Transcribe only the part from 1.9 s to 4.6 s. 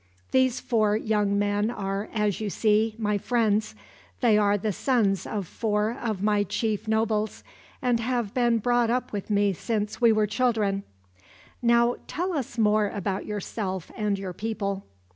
as you see, my friends they are